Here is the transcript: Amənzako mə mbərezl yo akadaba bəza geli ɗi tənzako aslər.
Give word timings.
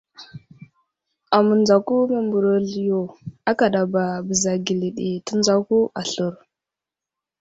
Amənzako 1.37 1.93
mə 2.11 2.19
mbərezl 2.27 2.81
yo 2.89 3.01
akadaba 3.51 4.03
bəza 4.27 4.53
geli 4.65 4.89
ɗi 4.97 5.07
tənzako 5.25 5.77
aslər. 5.99 6.33